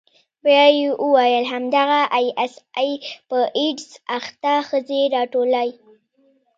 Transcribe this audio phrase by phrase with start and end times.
[0.45, 2.91] بيا يې وويل همدغه آى اس آى
[3.27, 5.71] په ايډز اخته ښځې راټولوي.